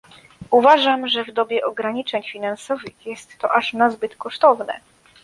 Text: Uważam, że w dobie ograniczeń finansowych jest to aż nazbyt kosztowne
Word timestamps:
Uważam, 0.51 1.07
że 1.07 1.23
w 1.23 1.31
dobie 1.33 1.65
ograniczeń 1.65 2.23
finansowych 2.23 3.05
jest 3.05 3.37
to 3.37 3.53
aż 3.55 3.73
nazbyt 3.73 4.15
kosztowne 4.15 4.79